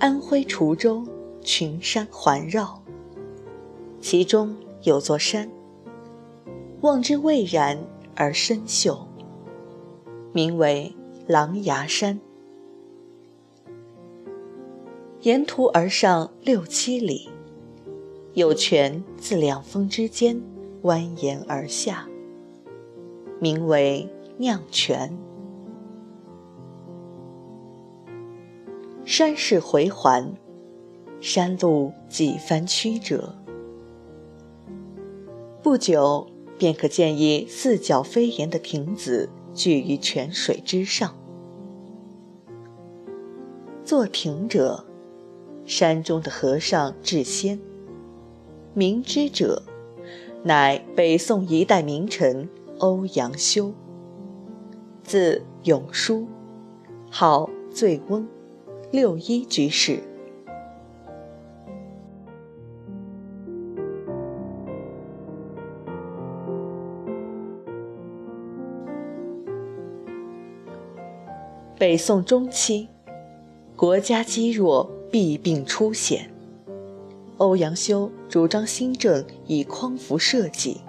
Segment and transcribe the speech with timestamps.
[0.00, 1.04] 安徽滁州
[1.42, 2.82] 群山环绕，
[4.00, 5.50] 其中有座山，
[6.80, 7.78] 望之蔚然
[8.14, 9.06] 而深秀，
[10.32, 10.90] 名为
[11.26, 12.18] 狼牙山。
[15.20, 17.28] 沿途而上六七里，
[18.32, 20.40] 有泉自两峰之间
[20.82, 22.08] 蜿蜒而下，
[23.38, 25.14] 名为酿泉。
[29.20, 30.32] 山势回环，
[31.20, 33.34] 山路几番曲折，
[35.62, 41.14] 不久便可见一四角飞檐的亭子踞于泉水之上。
[43.84, 44.86] 作亭者。
[45.66, 47.60] 山中的和尚智仙，
[48.72, 49.62] 明之者，
[50.42, 52.48] 乃北宋一代名臣
[52.78, 53.74] 欧阳修。
[55.02, 56.26] 字永叔，
[57.10, 58.26] 号醉翁，
[58.90, 60.02] 六一居士。
[71.78, 72.88] 北宋中期，
[73.76, 74.90] 国家积弱。
[75.12, 76.30] 弊病初显，
[77.38, 80.80] 欧阳修主张新政以匡扶社稷。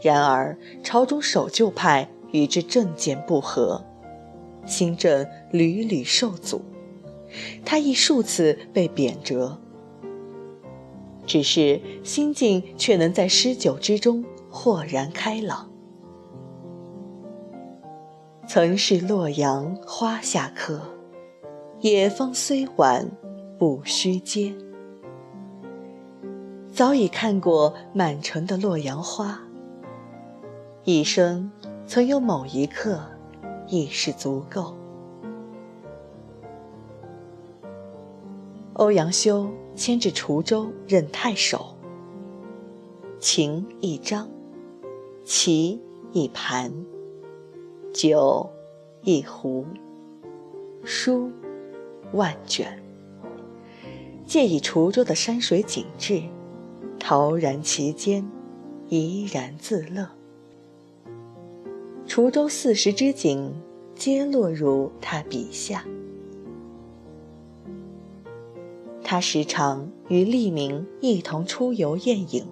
[0.00, 3.84] 然而朝中守旧派与之政见不合，
[4.66, 6.60] 新政屡屡受阻，
[7.64, 9.56] 他亦数次被贬谪。
[11.26, 15.70] 只是心境却能在诗酒之中豁然开朗。
[18.46, 20.80] 曾是洛阳花下客。
[21.80, 23.10] 野芳虽晚，
[23.58, 24.56] 不须嗟。
[26.72, 29.38] 早已看过满城的洛阳花，
[30.84, 31.50] 一生
[31.86, 33.00] 曾有某一刻，
[33.68, 34.74] 亦是足够。
[38.74, 41.76] 欧阳修迁至滁州任太守，
[43.18, 44.28] 琴一张，
[45.24, 45.80] 棋
[46.12, 46.72] 一盘，
[47.92, 48.48] 酒
[49.02, 49.64] 一壶，
[50.84, 51.30] 书。
[52.12, 52.80] 万卷，
[54.24, 56.22] 借以滁州的山水景致，
[57.00, 58.24] 陶然其间，
[58.88, 60.08] 怡然自乐。
[62.16, 63.52] 滁州四时之景，
[63.94, 65.84] 皆落入他笔下。
[69.04, 72.42] 他时常与吏民一同出游宴饮，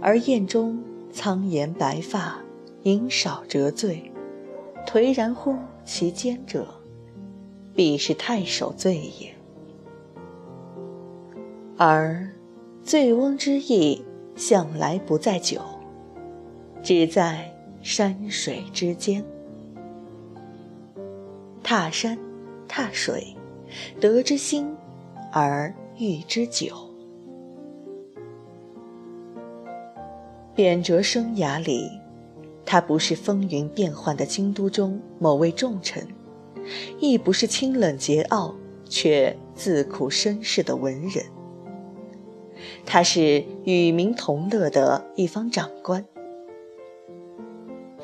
[0.00, 0.82] 而宴中
[1.12, 2.36] 苍颜白发、
[2.82, 4.10] 饮少辄醉、
[4.84, 5.54] 颓然乎
[5.84, 6.66] 其间者。
[7.72, 9.32] 必是太守醉也，
[11.76, 12.28] 而
[12.82, 14.04] 醉翁之意
[14.34, 15.60] 向来不在酒，
[16.82, 17.55] 只在
[17.86, 19.24] 山水之间。
[21.62, 22.18] 踏山，
[22.66, 23.36] 踏水，
[24.00, 24.74] 得之心
[25.32, 26.74] 而寓之酒。
[30.52, 31.88] 贬谪生涯里，
[32.64, 36.04] 他不是风云变幻的京都中某位重臣。
[36.98, 38.52] 亦不是清冷桀骜
[38.88, 41.24] 却自苦身世的文人，
[42.84, 46.04] 他是与民同乐的一方长官，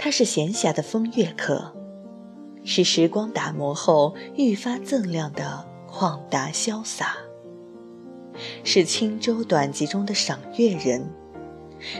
[0.04, 1.72] 他是闲暇的风月客，
[2.64, 7.18] 是时光打磨后愈发锃亮的旷达潇洒，
[8.64, 11.08] 是轻舟短楫中的赏月人，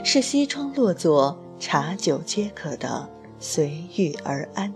[0.03, 3.09] 是西窗落座茶酒皆可的
[3.39, 4.75] 随遇而安。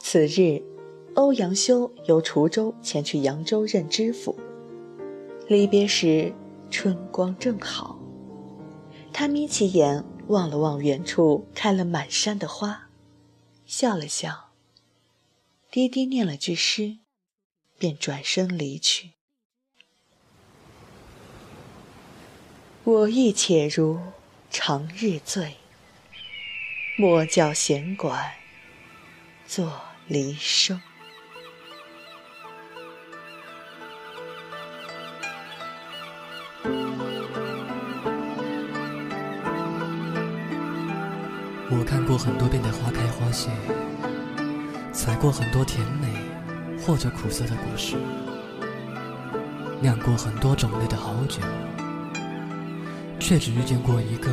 [0.00, 0.62] 此日，
[1.14, 4.36] 欧阳修由滁州前去扬州任知府。
[5.48, 6.34] 离别时，
[6.70, 7.98] 春光正好。
[9.12, 12.90] 他眯起眼望了望远处开了满山的花，
[13.64, 14.50] 笑了笑，
[15.70, 16.98] 低低念了句诗，
[17.78, 19.12] 便转身离去。
[22.84, 23.98] 我亦且如
[24.50, 25.56] 长日醉，
[26.98, 28.32] 莫教弦管
[29.46, 29.80] 作。
[30.10, 30.80] 离声。
[41.70, 43.50] 我看过很多遍的花开花谢，
[44.90, 46.08] 采过很多甜美
[46.80, 47.96] 或者苦涩的果实，
[49.78, 51.42] 酿过很多种类的好酒，
[53.20, 54.30] 却只遇见过一个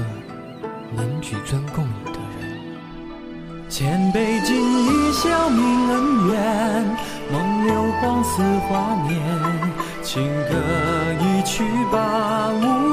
[0.96, 2.58] 能举樽共饮的人。
[3.68, 6.86] 千杯尽一笑泯恩怨，
[7.34, 9.22] 梦流光似华年。
[10.02, 10.56] 情歌
[11.20, 12.85] 一曲把无，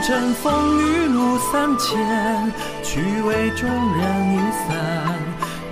[0.00, 2.00] 红尘风雨路三千，
[2.82, 5.14] 去为众人雨伞，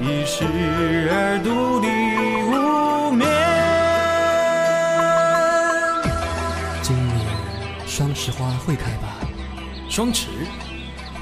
[0.03, 0.45] 一世
[1.11, 1.89] 而独立
[2.45, 3.27] 无眠。
[6.83, 7.25] 今年
[7.87, 9.17] 双池花会开吧？
[9.89, 10.27] 双池，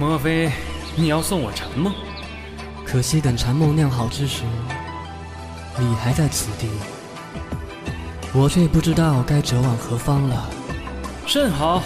[0.01, 0.51] 莫非
[0.97, 1.95] 你要送我禅梦？
[2.85, 4.43] 可惜等禅梦酿好之时，
[5.79, 6.69] 你还在此地，
[8.33, 10.51] 我却不知道该折往何方了。
[11.25, 11.81] 甚好，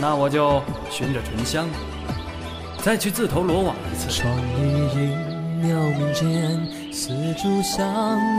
[0.00, 1.66] 那我就循着醇香，
[2.82, 4.08] 再去自投罗网一次。
[4.08, 4.42] 窗里
[4.94, 7.84] 莺鸟鸣间，丝竹响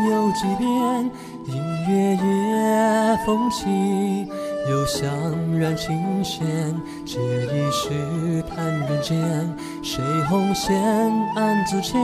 [0.09, 1.11] 又几遍。
[1.47, 1.55] 音
[1.89, 4.27] 乐夜风起，
[4.69, 5.09] 又香
[5.57, 6.45] 染琴弦。
[7.05, 9.17] 借一时叹人间，
[9.83, 10.79] 谁红线
[11.35, 11.99] 暗自牵？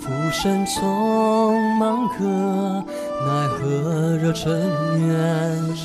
[0.00, 2.24] 浮生匆忙客，
[3.26, 4.32] 奈何惹？
[4.32, 4.50] 尘
[5.06, 5.76] 缘。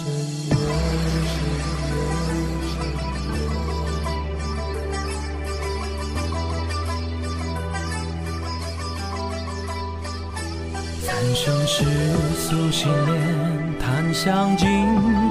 [11.33, 11.83] 生石
[12.35, 14.68] 素心莲，檀香尽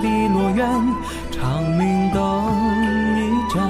[0.01, 0.69] 碧落远。
[1.31, 2.19] 长明灯
[3.17, 3.21] 一
[3.55, 3.63] 盏，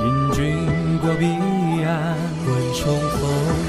[0.00, 1.24] 引君过彼
[1.82, 2.14] 岸。
[2.46, 3.20] 问重逢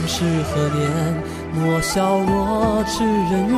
[0.05, 1.23] 是何年？
[1.53, 3.57] 莫笑我痴人怨。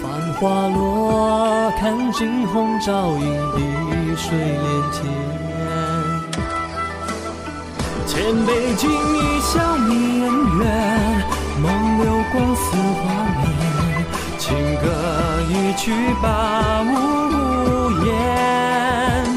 [0.00, 0.04] 繁
[0.34, 3.20] 花落，看惊鸿照影，
[3.54, 3.58] 碧
[4.16, 4.96] 水连天。
[8.06, 8.14] 千
[8.46, 9.90] 杯敬一笑泯
[10.22, 10.24] 恩
[10.58, 10.64] 怨，
[12.02, 12.64] 流光似
[13.02, 13.04] 画
[13.40, 13.44] 面。
[14.38, 14.44] 情
[14.76, 14.84] 歌
[15.48, 16.90] 一曲把无
[18.04, 18.08] 言。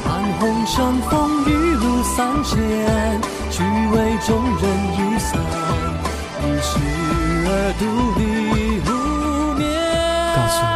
[0.03, 0.07] 盼
[0.39, 1.09] 红尘风
[1.45, 2.59] 雨路三千，
[3.49, 4.27] 去为众
[4.57, 4.63] 人
[4.97, 5.39] 雨伞，
[6.43, 6.69] 一时
[7.45, 7.81] 而独
[8.19, 8.21] 立
[8.85, 8.87] 无
[9.57, 9.61] 眠。
[10.35, 10.69] 告诉我，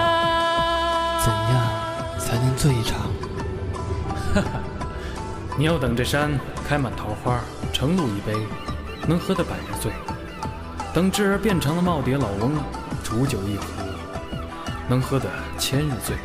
[1.23, 1.55] 怎样
[2.19, 2.91] 才能醉一场？
[4.33, 4.45] 哈哈，
[5.57, 7.39] 你要等这山开满桃花，
[7.71, 8.33] 盛露一杯，
[9.07, 9.91] 能喝得百日醉；
[10.93, 12.53] 等枝儿变成了耄耋老翁，
[13.03, 13.63] 煮酒一壶，
[14.87, 16.15] 能喝得千日醉。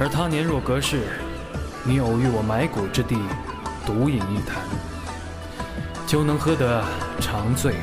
[0.00, 1.02] 而他年若隔世，
[1.84, 3.18] 你偶遇我埋骨之地，
[3.84, 4.62] 独饮一坛，
[6.06, 6.82] 就能喝得
[7.20, 7.74] 长醉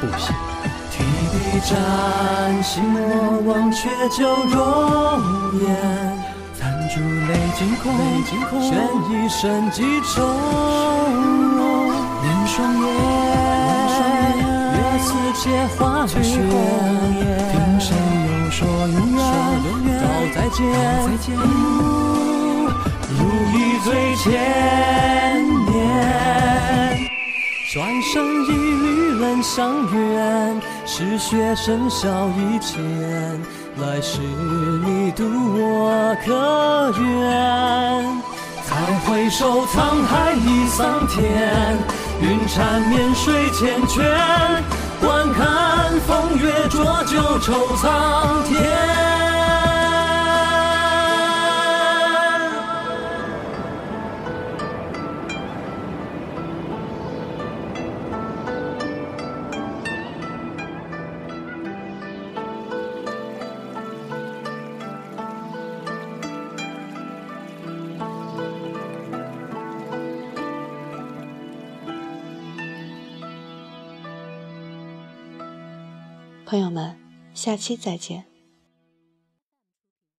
[0.00, 0.34] 不醒。
[0.90, 5.70] 提笔沾心莫忘却旧容颜。
[6.58, 7.86] 残烛泪尽空，
[8.60, 8.68] 悬
[9.08, 10.26] 一生几重。
[12.20, 12.88] 凝双眼，
[15.02, 17.94] 月似借花雪，听谁
[18.44, 19.18] 又说永远？
[20.00, 20.04] 道
[20.34, 20.60] 再见，
[23.10, 23.20] 如
[23.52, 24.24] 一醉千
[25.66, 25.70] 年。
[27.72, 28.12] 转身
[28.44, 28.84] 一缕
[29.18, 32.80] 冷香远，是雪笙箫一浅。
[33.78, 37.02] 来世你渡我可愿？
[38.68, 38.70] 再
[39.06, 41.22] 回首，沧海已桑田，
[42.20, 44.02] 云缠绵，水缱绻。
[45.04, 49.11] 观看风月浊酒，愁苍天。
[76.52, 76.94] 朋友们，
[77.32, 78.31] 下期再见。